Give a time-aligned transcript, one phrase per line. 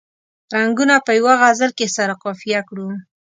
[0.55, 2.87] رنګونه په یوه غزل کې سره قافیه کړو.